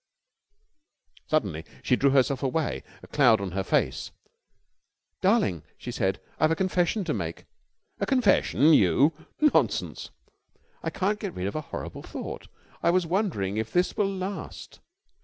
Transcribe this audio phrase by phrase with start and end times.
[1.27, 4.09] Suddenly she drew herself away, a cloud on her face.
[5.21, 7.45] "Darling," she said, "I've a confession to make."
[7.99, 8.73] "A confession?
[8.73, 9.13] You?
[9.53, 10.09] Nonsense!"
[10.81, 12.47] "I can't get rid of a horrible thought.
[12.81, 14.79] I was wondering if this will last."